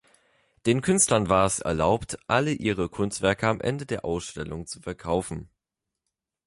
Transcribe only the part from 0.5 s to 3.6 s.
Den Künstlern war es erlaubt, alle ihre Kunstwerke